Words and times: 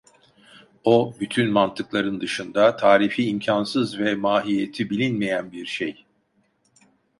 O, 0.85 1.13
bütün 1.19 1.51
mantıkların 1.51 2.21
dışında, 2.21 2.75
tarifi 2.75 3.27
imkânsız 3.29 3.99
ve 3.99 4.15
mahiyeti 4.15 4.89
bilinmeyen 4.89 5.51
bir 5.51 5.65
şey. 5.65 6.05